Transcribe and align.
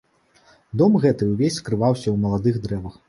Дом 0.81 0.95
гэты 1.03 1.23
ўвесь 1.33 1.59
скрываўся 1.61 2.05
ў 2.11 2.17
маладых 2.25 2.59
дрэвах. 2.65 2.95